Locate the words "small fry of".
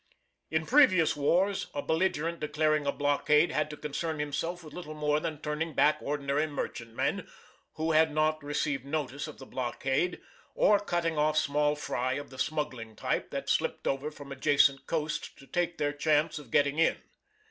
11.37-12.31